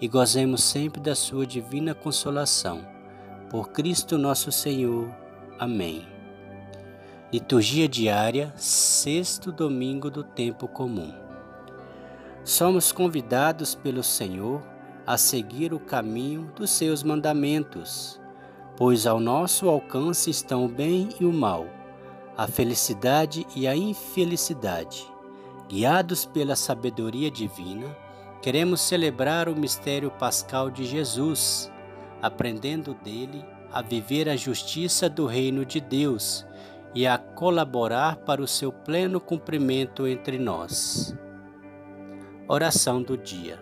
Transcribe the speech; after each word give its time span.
e 0.00 0.08
gozemos 0.08 0.64
sempre 0.64 1.00
da 1.00 1.14
sua 1.14 1.46
divina 1.46 1.94
consolação. 1.94 2.86
Por 3.50 3.70
Cristo 3.70 4.16
nosso 4.16 4.50
Senhor. 4.50 5.10
Amém. 5.58 6.06
Liturgia 7.32 7.88
diária, 7.88 8.52
sexto 8.56 9.52
domingo 9.52 10.10
do 10.10 10.24
tempo 10.24 10.66
comum. 10.66 11.12
Somos 12.42 12.90
convidados 12.90 13.74
pelo 13.74 14.02
Senhor 14.02 14.62
a 15.06 15.18
seguir 15.18 15.74
o 15.74 15.78
caminho 15.78 16.50
dos 16.56 16.70
seus 16.70 17.02
mandamentos, 17.02 18.20
pois 18.76 19.06
ao 19.06 19.20
nosso 19.20 19.68
alcance 19.68 20.30
estão 20.30 20.64
o 20.64 20.68
bem 20.68 21.10
e 21.20 21.24
o 21.24 21.32
mal, 21.32 21.66
a 22.36 22.46
felicidade 22.46 23.46
e 23.54 23.66
a 23.66 23.76
infelicidade. 23.76 25.06
Guiados 25.68 26.24
pela 26.24 26.56
sabedoria 26.56 27.30
divina, 27.30 27.86
Queremos 28.42 28.80
celebrar 28.80 29.50
o 29.50 29.56
mistério 29.56 30.10
pascal 30.10 30.70
de 30.70 30.86
Jesus, 30.86 31.70
aprendendo 32.22 32.94
dele 32.94 33.44
a 33.70 33.82
viver 33.82 34.30
a 34.30 34.36
justiça 34.36 35.10
do 35.10 35.26
reino 35.26 35.64
de 35.64 35.78
Deus 35.78 36.46
e 36.94 37.06
a 37.06 37.18
colaborar 37.18 38.16
para 38.16 38.40
o 38.40 38.48
seu 38.48 38.72
pleno 38.72 39.20
cumprimento 39.20 40.06
entre 40.06 40.38
nós. 40.38 41.14
Oração 42.48 43.02
do 43.02 43.16
dia. 43.16 43.60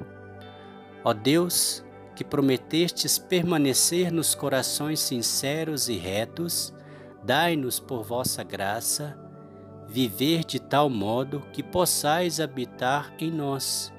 Ó 1.03 1.13
Deus, 1.13 1.85
que 2.15 2.25
prometestes 2.25 3.19
permanecer 3.19 4.13
nos 4.13 4.33
corações 4.33 5.01
sinceros 5.01 5.89
e 5.89 5.97
retos, 5.97 6.73
dai-nos 7.25 7.81
por 7.81 8.05
vossa 8.05 8.45
graça 8.45 9.19
viver 9.89 10.45
de 10.45 10.61
tal 10.61 10.89
modo 10.89 11.43
que 11.53 11.63
possais 11.63 12.41
habitar 12.41 13.13
em 13.19 13.31
nós 13.31 13.93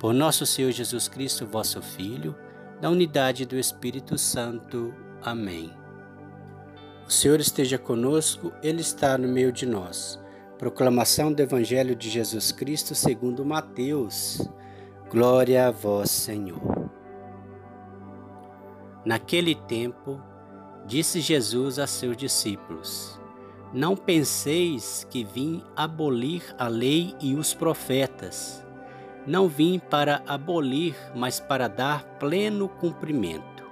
por 0.00 0.14
nosso 0.14 0.46
Senhor 0.46 0.72
Jesus 0.72 1.08
Cristo, 1.08 1.46
vosso 1.46 1.82
Filho, 1.82 2.34
na 2.80 2.88
unidade 2.88 3.44
do 3.44 3.58
Espírito 3.58 4.16
Santo. 4.16 4.94
Amém. 5.20 5.70
O 7.06 7.10
Senhor 7.10 7.38
esteja 7.38 7.76
conosco, 7.76 8.50
Ele 8.62 8.80
está 8.80 9.18
no 9.18 9.28
meio 9.28 9.52
de 9.52 9.66
nós. 9.66 10.18
Proclamação 10.56 11.30
do 11.30 11.42
Evangelho 11.42 11.94
de 11.94 12.08
Jesus 12.08 12.50
Cristo 12.50 12.94
segundo 12.94 13.44
Mateus. 13.44 14.48
Glória 15.10 15.68
a 15.68 15.70
vós, 15.70 16.10
Senhor. 16.10 16.90
Naquele 19.04 19.54
tempo, 19.54 20.18
disse 20.86 21.20
Jesus 21.20 21.78
a 21.78 21.86
seus 21.86 22.16
discípulos: 22.16 23.20
Não 23.70 23.94
penseis 23.94 25.06
que 25.10 25.24
vim 25.24 25.62
abolir 25.76 26.42
a 26.56 26.68
lei 26.68 27.14
e 27.20 27.34
os 27.34 27.52
profetas. 27.52 28.64
Não 29.26 29.48
vim 29.48 29.78
para 29.78 30.22
abolir, 30.26 30.96
mas 31.14 31.38
para 31.38 31.68
dar 31.68 32.04
pleno 32.18 32.68
cumprimento. 32.68 33.64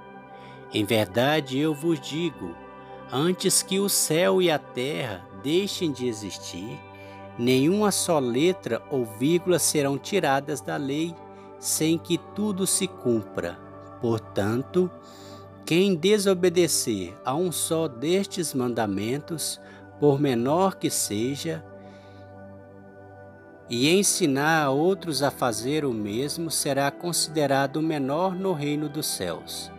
Em 0.72 0.84
verdade 0.84 1.58
eu 1.58 1.74
vos 1.74 2.00
digo: 2.00 2.54
antes 3.10 3.62
que 3.62 3.78
o 3.78 3.88
céu 3.88 4.42
e 4.42 4.50
a 4.50 4.58
terra 4.58 5.26
deixem 5.42 5.90
de 5.90 6.06
existir, 6.06 6.78
nenhuma 7.38 7.90
só 7.90 8.18
letra 8.18 8.82
ou 8.90 9.04
vírgula 9.04 9.58
serão 9.58 9.96
tiradas 9.96 10.60
da 10.60 10.76
lei, 10.76 11.14
sem 11.58 11.96
que 11.96 12.18
tudo 12.34 12.66
se 12.66 12.86
cumpra. 12.86 13.58
Portanto, 14.00 14.90
quem 15.64 15.94
desobedecer 15.94 17.14
a 17.24 17.34
um 17.34 17.50
só 17.50 17.88
destes 17.88 18.54
mandamentos, 18.54 19.60
por 19.98 20.20
menor 20.20 20.76
que 20.76 20.90
seja, 20.90 21.64
e 23.70 23.90
ensinar 23.90 24.64
a 24.64 24.70
outros 24.70 25.22
a 25.22 25.30
fazer 25.30 25.84
o 25.84 25.92
mesmo 25.92 26.50
será 26.50 26.90
considerado 26.90 27.82
menor 27.82 28.34
no 28.34 28.52
reino 28.52 28.88
dos 28.88 29.06
céus. 29.06 29.70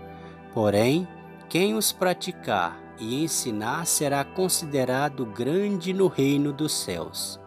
Porém, 0.54 1.08
quem 1.48 1.76
os 1.76 1.92
praticar 1.92 2.80
e 3.00 3.24
ensinar 3.24 3.86
será 3.86 4.24
considerado 4.24 5.26
grande 5.26 5.94
no 5.94 6.08
reino 6.08 6.54
dos 6.54 6.74
céus. 6.74 7.40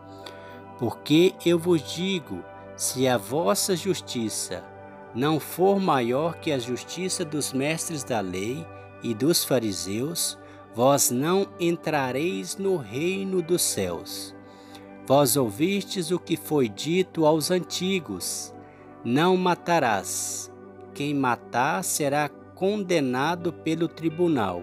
Porque 0.79 1.35
eu 1.47 1.59
vos 1.59 1.83
digo: 1.95 2.43
se 2.77 3.07
a 3.07 3.17
vossa 3.17 3.77
justiça 3.77 4.65
não 5.15 5.39
for 5.39 5.79
maior 5.79 6.37
que 6.37 6.51
a 6.51 6.59
justiça 6.59 7.25
dos 7.25 7.53
mestres 7.53 8.03
da 8.03 8.21
lei 8.21 8.67
e 9.03 9.15
dos 9.15 9.45
fariseus, 9.45 10.39
vós 10.75 11.11
não 11.11 11.47
entrareis 11.61 12.57
no 12.57 12.77
reino 12.77 13.43
dos 13.43 13.63
céus. 13.63 14.32
Vós 15.07 15.37
ouvistes 15.37 16.11
o 16.11 16.19
que 16.19 16.37
foi 16.37 16.69
dito 16.69 17.27
aos 17.27 17.51
antigos: 17.51 18.55
Não 19.05 19.37
matarás. 19.37 20.51
Quem 20.95 21.15
matar 21.15 21.83
será 21.83 22.29
condenado 22.29 23.53
pelo 23.53 23.89
tribunal. 23.89 24.63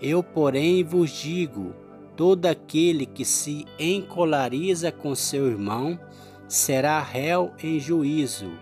Eu, 0.00 0.22
porém, 0.22 0.84
vos 0.84 1.10
digo: 1.10 1.74
todo 2.16 2.46
aquele 2.46 3.06
que 3.06 3.24
se 3.24 3.66
encolariza 3.78 4.92
com 4.92 5.14
seu 5.14 5.48
irmão 5.48 5.98
será 6.46 7.00
réu 7.00 7.52
em 7.62 7.80
juízo. 7.80 8.52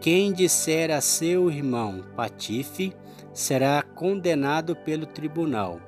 Quem 0.00 0.32
disser 0.32 0.90
a 0.90 1.00
seu 1.00 1.50
irmão 1.50 2.04
patife 2.16 2.94
será 3.34 3.82
condenado 3.82 4.74
pelo 4.76 5.04
tribunal. 5.04 5.80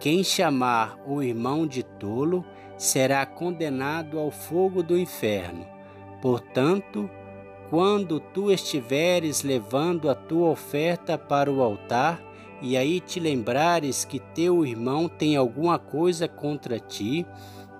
Quem 0.00 0.24
chamar 0.24 0.98
o 1.06 1.22
irmão 1.22 1.66
de 1.66 1.82
tolo 1.82 2.44
será 2.80 3.26
condenado 3.26 4.18
ao 4.18 4.30
fogo 4.30 4.82
do 4.82 4.98
inferno. 4.98 5.66
Portanto, 6.22 7.10
quando 7.68 8.18
tu 8.18 8.50
estiveres 8.50 9.42
levando 9.42 10.08
a 10.08 10.14
tua 10.14 10.48
oferta 10.48 11.18
para 11.18 11.52
o 11.52 11.62
altar, 11.62 12.22
e 12.62 12.78
aí 12.78 12.98
te 12.98 13.20
lembrares 13.20 14.06
que 14.06 14.18
teu 14.18 14.64
irmão 14.64 15.10
tem 15.10 15.36
alguma 15.36 15.78
coisa 15.78 16.26
contra 16.26 16.80
ti, 16.80 17.26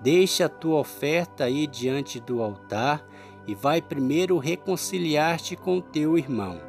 deixa 0.02 0.44
a 0.44 0.50
tua 0.50 0.78
oferta 0.80 1.44
aí 1.44 1.66
diante 1.66 2.20
do 2.20 2.42
altar 2.42 3.02
e 3.46 3.54
vai 3.54 3.80
primeiro 3.80 4.36
reconciliar-te 4.36 5.56
com 5.56 5.80
teu 5.80 6.18
irmão. 6.18 6.60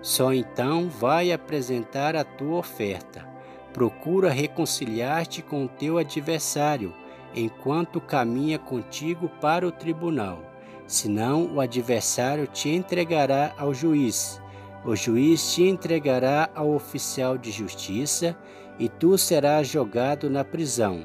Só 0.00 0.32
então 0.32 0.88
vai 0.88 1.32
apresentar 1.32 2.14
a 2.14 2.22
tua 2.22 2.58
oferta. 2.58 3.28
Procura 3.72 4.30
reconciliar-te 4.30 5.42
com 5.42 5.66
teu 5.66 5.98
adversário 5.98 7.01
enquanto 7.34 8.00
caminha 8.00 8.58
contigo 8.58 9.28
para 9.40 9.66
o 9.66 9.72
tribunal. 9.72 10.42
Senão, 10.86 11.54
o 11.54 11.60
adversário 11.60 12.46
te 12.46 12.68
entregará 12.68 13.54
ao 13.56 13.72
juiz. 13.72 14.40
O 14.84 14.96
juiz 14.96 15.54
te 15.54 15.62
entregará 15.62 16.50
ao 16.54 16.74
oficial 16.74 17.38
de 17.38 17.50
justiça 17.50 18.36
e 18.78 18.88
tu 18.88 19.16
serás 19.16 19.68
jogado 19.68 20.28
na 20.28 20.44
prisão. 20.44 21.04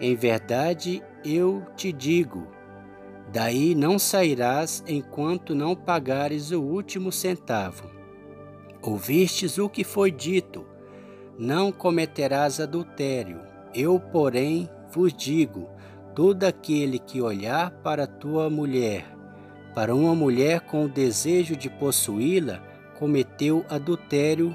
Em 0.00 0.16
verdade, 0.16 1.02
eu 1.24 1.62
te 1.76 1.92
digo: 1.92 2.46
daí 3.32 3.74
não 3.74 3.98
sairás 3.98 4.82
enquanto 4.86 5.54
não 5.54 5.76
pagares 5.76 6.50
o 6.50 6.60
último 6.60 7.12
centavo. 7.12 7.90
Ouvistes 8.82 9.58
o 9.58 9.68
que 9.68 9.84
foi 9.84 10.10
dito: 10.10 10.66
não 11.38 11.70
cometerás 11.70 12.60
adultério. 12.60 13.40
Eu, 13.74 14.00
porém, 14.00 14.68
vos 14.92 15.12
digo: 15.12 15.68
todo 16.14 16.44
aquele 16.44 16.98
que 16.98 17.20
olhar 17.20 17.70
para 17.82 18.06
tua 18.06 18.50
mulher, 18.50 19.06
para 19.74 19.94
uma 19.94 20.14
mulher 20.14 20.60
com 20.60 20.84
o 20.84 20.88
desejo 20.88 21.56
de 21.56 21.70
possuí-la, 21.70 22.62
cometeu 22.98 23.64
adultério 23.68 24.54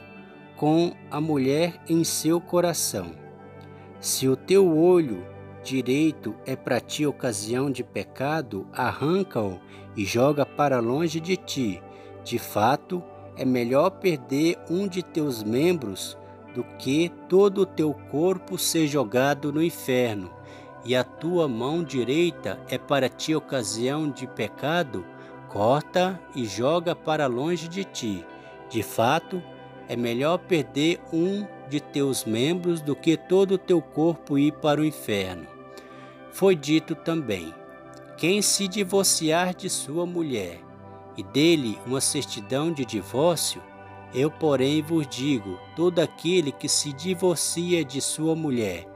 com 0.56 0.94
a 1.12 1.20
mulher 1.20 1.80
em 1.90 2.04
seu 2.04 2.40
coração. 2.40 3.12
Se 4.00 4.28
o 4.28 4.36
teu 4.36 4.78
olho 4.78 5.26
direito 5.64 6.36
é 6.46 6.56
para 6.56 6.80
ti 6.80 7.06
ocasião 7.06 7.70
de 7.70 7.84
pecado, 7.84 8.68
arranca-o 8.72 9.60
e 9.96 10.06
joga 10.06 10.46
para 10.46 10.80
longe 10.80 11.20
de 11.20 11.36
ti. 11.36 11.82
De 12.24 12.38
fato, 12.38 13.04
é 13.36 13.44
melhor 13.44 13.90
perder 13.90 14.58
um 14.70 14.88
de 14.88 15.04
teus 15.04 15.44
membros 15.44 16.18
do 16.58 16.64
que 16.80 17.12
todo 17.30 17.62
o 17.62 17.66
teu 17.68 17.94
corpo 17.94 18.58
ser 18.58 18.88
jogado 18.88 19.54
no 19.54 19.62
inferno, 19.62 20.34
e 20.84 20.96
a 20.96 21.04
tua 21.04 21.48
mão 21.48 21.84
direita 21.84 22.60
é 22.68 22.80
para 22.80 23.08
ti 23.08 23.36
ocasião 23.36 24.10
de 24.10 24.26
pecado, 24.26 25.06
corta 25.50 26.20
e 26.34 26.46
joga 26.46 26.96
para 26.96 27.28
longe 27.28 27.68
de 27.68 27.84
ti. 27.84 28.26
De 28.72 28.82
fato, 28.82 29.40
é 29.88 29.96
melhor 29.96 30.40
perder 30.40 31.00
um 31.14 31.46
de 31.70 31.80
teus 31.80 32.26
membros 32.26 32.82
do 32.82 32.96
que 32.96 33.16
todo 33.16 33.52
o 33.52 33.58
teu 33.60 33.80
corpo 33.80 34.36
ir 34.36 34.54
para 34.54 34.82
o 34.82 34.86
inferno. 34.86 35.46
Foi 36.32 36.56
dito 36.56 36.96
também: 36.96 37.54
quem 38.18 38.42
se 38.42 38.68
divorciar 38.68 39.54
de 39.54 39.70
sua 39.70 40.08
mulher 40.08 40.60
e 41.16 41.22
dele 41.22 41.78
uma 41.86 42.02
certidão 42.02 42.72
de 42.72 42.84
divórcio, 42.84 43.62
eu, 44.14 44.32
porém, 44.32 44.82
vos 44.82 45.08
digo: 45.08 45.60
todo 45.76 46.00
aquele 46.00 46.52
que 46.52 46.70
se 46.70 46.94
divorcia 46.94 47.84
de 47.84 48.02
sua 48.02 48.36
mulher, 48.36 48.88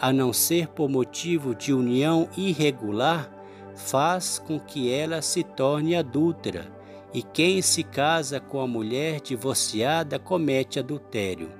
a 0.00 0.12
não 0.12 0.32
ser 0.32 0.68
por 0.68 0.88
motivo 0.88 1.54
de 1.54 1.72
união 1.72 2.28
irregular, 2.36 3.30
faz 3.74 4.38
com 4.38 4.58
que 4.58 4.92
ela 4.92 5.22
se 5.22 5.42
torne 5.42 5.96
adúltera, 5.96 6.70
e 7.12 7.22
quem 7.22 7.60
se 7.60 7.82
casa 7.82 8.38
com 8.38 8.60
a 8.60 8.66
mulher 8.66 9.20
divorciada 9.20 10.18
comete 10.18 10.78
adultério. 10.78 11.50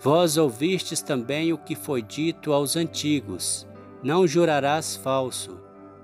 Vós 0.00 0.36
ouvistes 0.36 1.00
também 1.00 1.52
o 1.52 1.58
que 1.58 1.76
foi 1.76 2.02
dito 2.02 2.52
aos 2.52 2.76
antigos: 2.76 3.66
Não 4.02 4.26
jurarás 4.26 4.96
falso, 4.96 5.60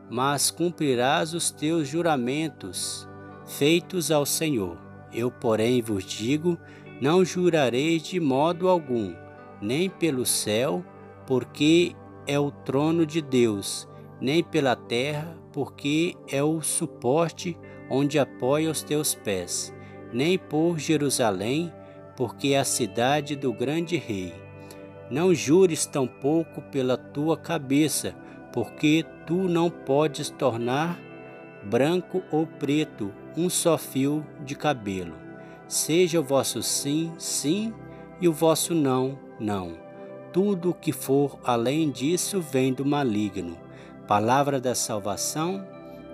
mas 0.08 0.50
cumprirás 0.50 1.34
os 1.34 1.50
teus 1.50 1.88
juramentos 1.88 3.08
feitos 3.44 4.11
ao 4.11 4.25
Senhor. 4.25 4.88
Eu, 5.12 5.31
porém, 5.31 5.81
vos 5.81 6.05
digo: 6.05 6.58
não 7.00 7.25
jurareis 7.25 8.02
de 8.02 8.19
modo 8.20 8.69
algum, 8.69 9.14
nem 9.60 9.88
pelo 9.88 10.26
céu, 10.26 10.84
porque 11.26 11.94
é 12.26 12.38
o 12.38 12.50
trono 12.50 13.06
de 13.06 13.20
Deus, 13.22 13.88
nem 14.20 14.43
pela 14.43 14.75
terra, 14.75 15.37
porque 15.52 16.14
é 16.31 16.43
o 16.43 16.60
suporte 16.60 17.56
onde 17.90 18.19
apoia 18.19 18.70
os 18.70 18.82
teus 18.82 19.14
pés, 19.14 19.75
nem 20.12 20.38
por 20.38 20.78
Jerusalém, 20.78 21.72
porque 22.16 22.49
é 22.49 22.58
a 22.58 22.64
cidade 22.64 23.37
do 23.37 23.52
grande 23.52 23.96
rei. 23.96 24.34
Não 25.10 25.34
jures 25.34 25.87
tampouco 25.87 26.60
pela 26.62 26.96
tua 26.96 27.37
cabeça, 27.37 28.14
porque 28.52 29.05
tu 29.26 29.49
não 29.49 29.70
podes 29.70 30.28
tornar 30.31 30.99
branco 31.64 32.22
ou 32.31 32.46
preto 32.46 33.12
um 33.37 33.49
só 33.49 33.79
fio 33.79 34.27
de 34.45 34.55
cabelo. 34.55 35.15
Seja 35.67 36.21
o 36.21 36.25
vosso 36.25 36.63
sim, 36.63 37.13
sim, 37.19 37.75
e 38.21 38.29
o 38.29 38.33
vosso 38.33 38.75
não, 38.75 39.19
não. 39.39 39.77
Tudo 40.33 40.71
o 40.71 40.75
que 40.75 40.93
for 40.93 41.39
além 41.45 41.91
disso 41.91 42.41
vem 42.41 42.73
do 42.73 42.85
maligno. 42.85 43.59
Palavra 44.07 44.61
da 44.61 44.75
salvação, 44.75 45.67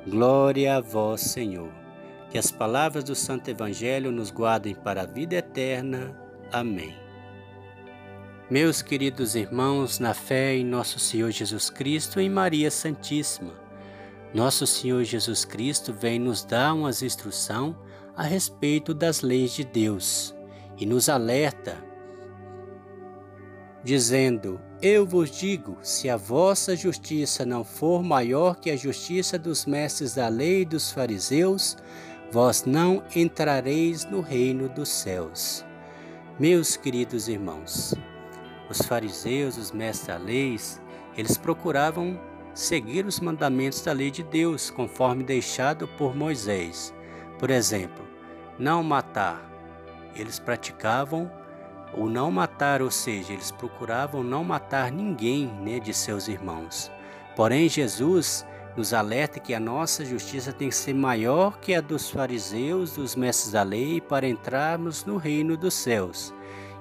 glória 0.07 0.77
a 0.77 0.81
vós, 0.81 1.21
Senhor. 1.21 1.71
Que 2.31 2.39
as 2.39 2.51
palavras 2.51 3.05
do 3.05 3.15
Santo 3.15 3.49
Evangelho 3.49 4.11
nos 4.11 4.31
guardem 4.31 4.75
para 4.75 5.03
a 5.03 5.07
vida 5.07 5.37
eterna. 5.37 6.15
Amém. 6.53 6.95
Meus 8.51 8.83
queridos 8.83 9.35
irmãos, 9.35 9.99
na 9.99 10.13
fé 10.13 10.55
em 10.55 10.65
nosso 10.65 10.99
Senhor 10.99 11.31
Jesus 11.31 11.71
Cristo 11.71 12.21
e 12.21 12.29
Maria 12.29 12.71
Santíssima, 12.71 13.64
nosso 14.35 14.67
Senhor 14.67 15.05
Jesus 15.05 15.45
Cristo 15.45 15.93
vem 15.93 16.19
nos 16.19 16.45
dar 16.45 16.75
uma 16.75 16.91
instrução 16.91 17.79
a 18.17 18.25
respeito 18.25 18.93
das 18.93 19.21
leis 19.21 19.53
de 19.53 19.65
Deus 19.65 20.35
e 20.77 20.85
nos 20.85 21.09
alerta, 21.09 21.77
dizendo: 23.85 24.61
Eu 24.83 25.07
vos 25.07 25.31
digo, 25.31 25.79
se 25.83 26.11
a 26.11 26.17
vossa 26.17 26.75
justiça 26.75 27.47
não 27.47 27.63
for 27.63 28.03
maior 28.03 28.57
que 28.57 28.71
a 28.71 28.77
justiça 28.77 29.39
dos 29.39 29.67
mestres 29.67 30.17
da 30.17 30.27
lei 30.27 30.63
e 30.63 30.65
dos 30.65 30.91
fariseus, 30.91 31.77
vós 32.33 32.65
não 32.65 33.05
entrareis 33.15 34.05
no 34.05 34.21
reino 34.21 34.69
dos 34.69 34.89
céus. 34.89 35.65
Meus 36.41 36.77
queridos 36.77 37.29
irmãos, 37.29 37.95
os 38.69 38.83
fariseus, 38.83 39.57
os 39.57 39.71
mestres 39.71 40.09
da 40.09 40.17
lei, 40.17 40.59
eles 41.17 41.39
procuravam 41.39 42.19
seguir 42.55 43.05
os 43.05 43.19
mandamentos 43.19 43.83
da 43.83 43.93
lei 43.93 44.11
de 44.11 44.23
Deus, 44.23 44.71
conforme 44.71 45.25
deixado 45.25 45.89
por 45.89 46.15
Moisés. 46.15 46.95
Por 47.39 47.51
exemplo, 47.51 48.05
não 48.59 48.83
matar. 48.83 49.51
Eles 50.15 50.39
praticavam 50.39 51.31
o 51.97 52.09
não 52.09 52.31
matar, 52.31 52.81
ou 52.81 52.91
seja, 52.91 53.33
eles 53.33 53.51
procuravam 53.51 54.23
não 54.23 54.45
matar 54.45 54.91
ninguém 54.91 55.47
né, 55.47 55.81
de 55.81 55.93
seus 55.93 56.29
irmãos. 56.29 56.91
Porém, 57.37 57.69
Jesus 57.69 58.47
nos 58.77 58.93
alerta 58.93 59.39
que 59.39 59.55
a 59.55 59.61
nossa 59.61 60.05
justiça 60.05 60.53
tem 60.53 60.69
que 60.69 60.75
ser 60.75 60.95
maior 60.95 61.59
que 61.59 61.75
a 61.75 61.81
dos 61.81 62.11
fariseus, 62.11 62.95
dos 62.95 63.15
mestres 63.15 63.53
da 63.53 63.63
lei, 63.63 64.01
para 64.01 64.29
entrarmos 64.29 65.05
no 65.05 65.17
reino 65.17 65.57
dos 65.57 65.75
céus. 65.75 66.35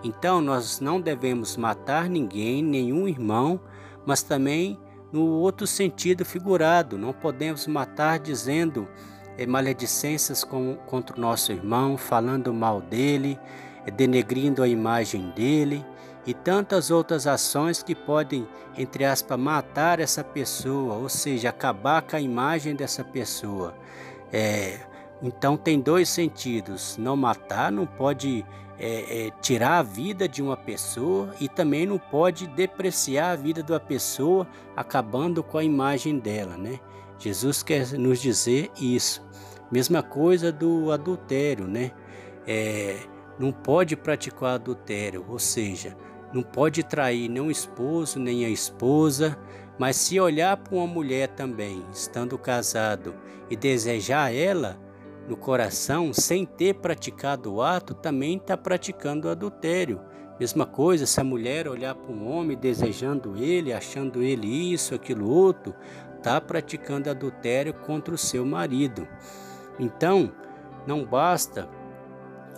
Então, 0.04 0.42
nós 0.42 0.80
não 0.80 1.00
devemos 1.00 1.56
matar 1.56 2.10
ninguém, 2.10 2.64
nenhum 2.64 3.08
irmão, 3.08 3.60
mas 4.06 4.22
também 4.22 4.78
no 5.14 5.26
outro 5.26 5.68
sentido 5.68 6.26
figurado. 6.26 6.98
Não 6.98 7.14
podemos 7.14 7.68
matar 7.68 8.18
dizendo 8.18 8.88
é, 9.38 9.46
maledicências 9.46 10.44
com, 10.44 10.76
contra 10.88 11.16
o 11.16 11.22
nosso 11.22 11.52
irmão, 11.52 11.96
falando 11.96 12.52
mal 12.52 12.82
dele, 12.82 13.40
é, 13.86 13.92
denegrindo 13.92 14.64
a 14.64 14.68
imagem 14.68 15.30
dele 15.36 15.86
e 16.26 16.34
tantas 16.34 16.90
outras 16.90 17.28
ações 17.28 17.84
que 17.84 17.94
podem, 17.94 18.48
entre 18.78 19.06
aspas, 19.06 19.38
matar 19.38 20.00
essa 20.00 20.24
pessoa, 20.24 20.96
ou 20.96 21.10
seja, 21.10 21.50
acabar 21.50 22.02
com 22.02 22.16
a 22.16 22.22
imagem 22.22 22.76
dessa 22.76 23.04
pessoa. 23.04 23.76
É, 24.32 24.80
então 25.22 25.56
tem 25.56 25.80
dois 25.80 26.10
sentidos: 26.10 26.98
não 26.98 27.16
matar, 27.16 27.72
não 27.72 27.86
pode 27.86 28.46
é, 28.80 29.28
é, 29.28 29.32
tirar 29.42 29.80
a 29.80 29.84
vida 29.84 30.28
de 30.28 30.42
uma 30.42 30.58
pessoa 30.58 31.34
e 31.40 31.48
também 31.48 31.86
não 31.86 31.98
pode 31.98 32.48
depreciar 32.48 33.32
a 33.32 33.36
vida 33.36 33.64
uma 33.68 33.80
pessoa, 33.80 34.48
acabando 34.76 35.44
com 35.44 35.58
a 35.58 35.64
imagem 35.64 36.20
dela, 36.20 36.58
né? 36.58 36.80
Jesus 37.18 37.64
quer 37.64 37.92
nos 37.94 38.20
dizer 38.20 38.72
isso. 38.80 39.26
Mesma 39.72 40.04
coisa 40.04 40.52
do 40.52 40.92
adultério, 40.92 41.68
né? 41.68 41.92
É, 42.46 42.98
não 43.40 43.52
pode 43.52 43.96
praticar 43.96 44.56
adultério, 44.56 45.26
ou 45.30 45.40
seja, 45.40 45.96
não 46.34 46.44
pode 46.44 46.84
trair 46.84 47.30
nem 47.30 47.42
o 47.42 47.50
esposo 47.50 48.20
nem 48.20 48.46
a 48.46 48.50
esposa, 48.50 49.38
mas 49.78 49.96
se 49.96 50.20
olhar 50.20 50.58
para 50.58 50.76
uma 50.76 50.88
mulher 50.88 51.30
também, 51.30 51.84
estando 51.92 52.38
casado, 52.38 53.16
e 53.50 53.56
desejar 53.56 54.34
ela 54.34 54.78
no 55.28 55.38
coração, 55.38 56.14
sem 56.14 56.46
ter 56.46 56.76
praticado 56.76 57.54
o 57.54 57.62
ato, 57.62 57.94
também 57.94 58.38
está 58.38 58.58
praticando 58.58 59.28
o 59.28 59.32
adultério. 59.32 60.02
Mesma 60.40 60.66
coisa, 60.66 61.06
se 61.06 61.22
a 61.22 61.24
mulher 61.24 61.68
olhar 61.68 61.96
para 61.96 62.12
um 62.12 62.28
homem 62.28 62.58
desejando 62.58 63.38
ele, 63.38 63.72
achando 63.72 64.22
ele 64.22 64.74
isso, 64.74 64.96
aquilo 64.96 65.30
outro, 65.30 65.74
está 66.18 66.42
praticando 66.42 67.10
adultério 67.10 67.74
contra 67.74 68.14
o 68.14 68.18
seu 68.18 68.46
marido. 68.46 69.08
Então, 69.80 70.32
não 70.86 71.06
basta 71.06 71.70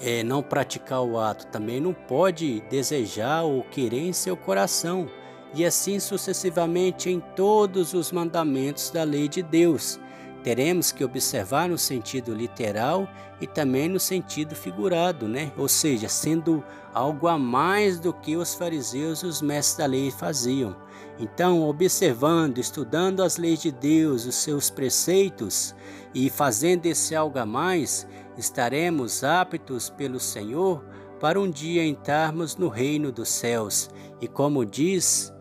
é, 0.01 0.23
não 0.23 0.41
praticar 0.41 1.01
o 1.01 1.19
ato, 1.19 1.47
também 1.47 1.79
não 1.79 1.93
pode 1.93 2.61
desejar 2.69 3.43
ou 3.43 3.63
querer 3.63 4.01
em 4.01 4.13
seu 4.13 4.35
coração, 4.35 5.07
e 5.53 5.65
assim 5.65 5.99
sucessivamente 5.99 7.09
em 7.09 7.19
todos 7.35 7.93
os 7.93 8.11
mandamentos 8.11 8.89
da 8.89 9.03
lei 9.03 9.27
de 9.27 9.41
Deus. 9.41 9.99
Teremos 10.45 10.91
que 10.91 11.03
observar 11.03 11.67
no 11.67 11.75
sentido 11.75 12.31
literal 12.31 13.09
e 13.41 13.47
também 13.47 13.89
no 13.89 13.99
sentido 13.99 14.53
figurado, 14.53 15.27
né? 15.27 15.51
Ou 15.57 15.67
seja, 15.67 16.07
sendo 16.07 16.63
algo 16.93 17.27
a 17.27 17.35
mais 17.35 17.99
do 17.99 18.13
que 18.13 18.37
os 18.37 18.53
fariseus 18.53 19.21
e 19.21 19.25
os 19.25 19.41
mestres 19.41 19.77
da 19.77 19.87
lei 19.87 20.11
faziam. 20.11 20.75
Então, 21.17 21.67
observando, 21.67 22.59
estudando 22.59 23.23
as 23.23 23.37
leis 23.37 23.59
de 23.59 23.71
Deus, 23.71 24.27
os 24.27 24.35
seus 24.35 24.69
preceitos 24.69 25.73
e 26.13 26.29
fazendo 26.29 26.85
esse 26.85 27.15
algo 27.15 27.39
a 27.39 27.45
mais, 27.45 28.07
estaremos 28.37 29.23
aptos 29.23 29.89
pelo 29.89 30.19
Senhor 30.19 30.85
para 31.19 31.41
um 31.41 31.49
dia 31.49 31.83
entrarmos 31.83 32.55
no 32.55 32.67
reino 32.67 33.11
dos 33.11 33.29
céus. 33.29 33.89
E 34.21 34.27
como 34.27 34.63
diz 34.63 35.33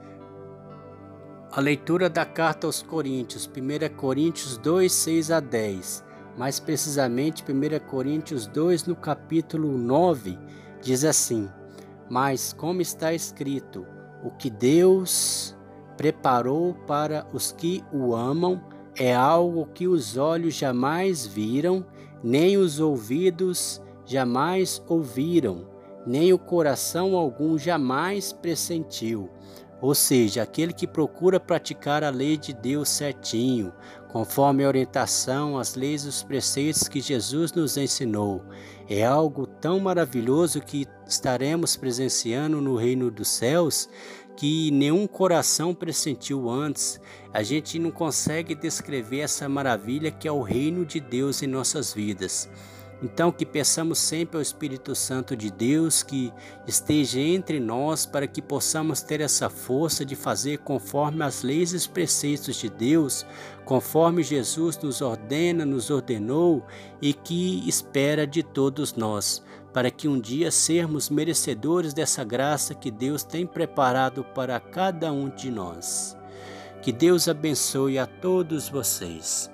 a 1.56 1.60
leitura 1.60 2.10
da 2.10 2.24
carta 2.26 2.66
aos 2.66 2.82
Coríntios, 2.82 3.46
1 3.48 3.94
Coríntios 3.94 4.56
2, 4.56 4.90
6 4.90 5.30
a 5.30 5.38
10, 5.38 6.04
mais 6.36 6.58
precisamente 6.58 7.44
1 7.44 7.88
Coríntios 7.88 8.48
2, 8.48 8.86
no 8.86 8.96
capítulo 8.96 9.78
9, 9.78 10.36
diz 10.82 11.04
assim: 11.04 11.48
Mas 12.10 12.52
como 12.52 12.80
está 12.80 13.14
escrito, 13.14 13.86
o 14.24 14.32
que 14.32 14.50
Deus 14.50 15.56
preparou 15.96 16.74
para 16.88 17.24
os 17.32 17.52
que 17.52 17.84
o 17.92 18.16
amam 18.16 18.60
é 18.96 19.14
algo 19.14 19.68
que 19.72 19.86
os 19.86 20.16
olhos 20.16 20.54
jamais 20.54 21.24
viram, 21.24 21.86
nem 22.20 22.56
os 22.56 22.80
ouvidos 22.80 23.80
jamais 24.04 24.82
ouviram, 24.88 25.68
nem 26.04 26.32
o 26.32 26.38
coração 26.38 27.14
algum 27.14 27.56
jamais 27.56 28.32
pressentiu. 28.32 29.30
Ou 29.84 29.94
seja, 29.94 30.42
aquele 30.42 30.72
que 30.72 30.86
procura 30.86 31.38
praticar 31.38 32.02
a 32.02 32.08
lei 32.08 32.38
de 32.38 32.54
Deus 32.54 32.88
certinho, 32.88 33.70
conforme 34.08 34.64
a 34.64 34.66
orientação, 34.66 35.58
as 35.58 35.74
leis 35.74 36.06
e 36.06 36.08
os 36.08 36.22
preceitos 36.22 36.88
que 36.88 37.02
Jesus 37.02 37.52
nos 37.52 37.76
ensinou, 37.76 38.42
é 38.88 39.04
algo 39.04 39.46
tão 39.46 39.78
maravilhoso 39.78 40.62
que 40.62 40.86
estaremos 41.06 41.76
presenciando 41.76 42.62
no 42.62 42.76
reino 42.76 43.10
dos 43.10 43.28
céus 43.28 43.86
que 44.38 44.70
nenhum 44.70 45.06
coração 45.06 45.74
pressentiu 45.74 46.48
antes. 46.48 46.98
A 47.30 47.42
gente 47.42 47.78
não 47.78 47.90
consegue 47.90 48.54
descrever 48.54 49.20
essa 49.20 49.50
maravilha 49.50 50.10
que 50.10 50.26
é 50.26 50.32
o 50.32 50.40
reino 50.40 50.86
de 50.86 50.98
Deus 50.98 51.42
em 51.42 51.46
nossas 51.46 51.92
vidas. 51.92 52.48
Então, 53.04 53.30
que 53.30 53.44
peçamos 53.44 53.98
sempre 53.98 54.38
ao 54.38 54.42
Espírito 54.42 54.94
Santo 54.94 55.36
de 55.36 55.50
Deus 55.50 56.02
que 56.02 56.32
esteja 56.66 57.20
entre 57.20 57.60
nós 57.60 58.06
para 58.06 58.26
que 58.26 58.40
possamos 58.40 59.02
ter 59.02 59.20
essa 59.20 59.50
força 59.50 60.06
de 60.06 60.16
fazer 60.16 60.60
conforme 60.60 61.22
as 61.22 61.42
leis 61.42 61.74
e 61.74 61.76
os 61.76 61.86
preceitos 61.86 62.56
de 62.56 62.70
Deus, 62.70 63.26
conforme 63.66 64.22
Jesus 64.22 64.78
nos 64.78 65.02
ordena, 65.02 65.66
nos 65.66 65.90
ordenou 65.90 66.64
e 67.02 67.12
que 67.12 67.68
espera 67.68 68.26
de 68.26 68.42
todos 68.42 68.94
nós, 68.94 69.44
para 69.70 69.90
que 69.90 70.08
um 70.08 70.18
dia 70.18 70.50
sermos 70.50 71.10
merecedores 71.10 71.92
dessa 71.92 72.24
graça 72.24 72.74
que 72.74 72.90
Deus 72.90 73.22
tem 73.22 73.46
preparado 73.46 74.24
para 74.34 74.58
cada 74.58 75.12
um 75.12 75.28
de 75.28 75.50
nós. 75.50 76.16
Que 76.80 76.90
Deus 76.90 77.28
abençoe 77.28 77.98
a 77.98 78.06
todos 78.06 78.66
vocês. 78.70 79.53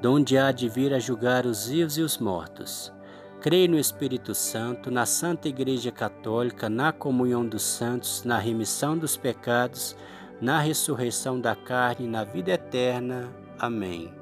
donde 0.00 0.38
há 0.38 0.50
de 0.50 0.68
vir 0.68 0.94
a 0.94 0.98
julgar 0.98 1.44
os 1.46 1.66
vivos 1.66 1.98
e 1.98 2.02
os 2.02 2.18
mortos. 2.18 2.92
Creio 3.40 3.70
no 3.70 3.78
Espírito 3.78 4.34
Santo, 4.34 4.90
na 4.90 5.06
Santa 5.06 5.48
Igreja 5.48 5.90
Católica, 5.90 6.68
na 6.68 6.92
comunhão 6.92 7.46
dos 7.46 7.62
santos, 7.62 8.22
na 8.24 8.38
remissão 8.38 8.98
dos 8.98 9.16
pecados, 9.16 9.96
na 10.40 10.60
ressurreição 10.60 11.40
da 11.40 11.54
carne 11.54 12.06
e 12.06 12.08
na 12.08 12.24
vida 12.24 12.52
eterna. 12.52 13.30
Amém. 13.58 14.12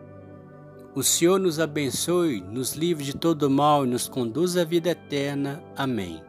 O 0.95 1.03
Senhor 1.03 1.39
nos 1.39 1.61
abençoe, 1.61 2.41
nos 2.41 2.75
livre 2.75 3.05
de 3.05 3.17
todo 3.17 3.49
mal 3.49 3.85
e 3.85 3.89
nos 3.89 4.09
conduz 4.09 4.57
à 4.57 4.65
vida 4.65 4.91
eterna. 4.91 5.63
Amém. 5.77 6.23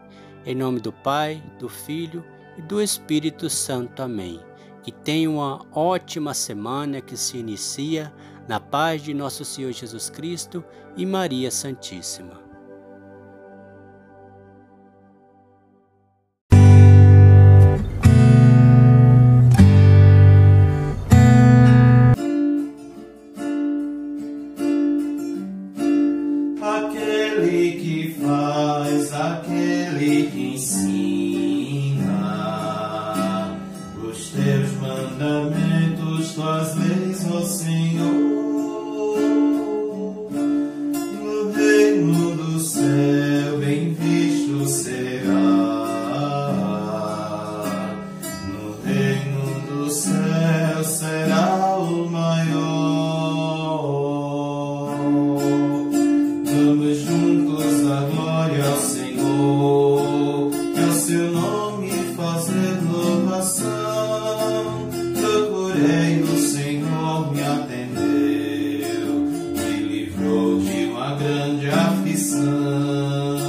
Em 0.46 0.56
nome 0.56 0.79
do 0.79 0.91
Pai, 0.91 1.44
do 1.60 1.68
Filho 1.68 2.24
e 2.58 2.62
do 2.62 2.82
Espírito 2.82 3.50
Santo. 3.50 4.01
Amém. 4.01 4.39
Que 4.84 4.91
tenha 4.91 5.29
uma 5.29 5.65
ótima 5.72 6.34
semana 6.34 7.01
que 7.01 7.18
se 7.18 7.38
inicia 7.38 8.13
na 8.50 8.60
paz 8.60 9.03
de 9.03 9.13
nosso 9.13 9.46
Senhor 9.46 9.72
Jesus 9.72 10.10
Cristo 10.10 10.65
e 10.98 11.06
Maria 11.06 11.51
Santíssima. 11.51 12.49
Oh. 72.91 73.49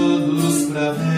would 0.73 1.10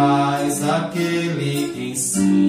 faz, 0.00 0.64
aquele 0.64 1.68
que 1.74 1.90
ensina 1.90 2.39